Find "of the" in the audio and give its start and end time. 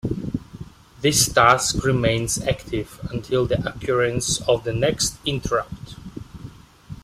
4.49-4.73